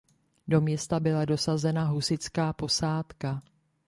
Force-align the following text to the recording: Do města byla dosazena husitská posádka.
Do 0.47 0.61
města 0.61 0.99
byla 0.99 1.25
dosazena 1.25 1.83
husitská 1.85 2.53
posádka. 2.53 3.41